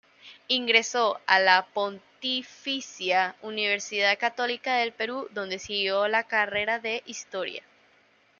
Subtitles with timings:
[0.47, 7.61] Ingresó a la Pontificia Universidad Católica del Perú, donde siguió la carrera de Historia.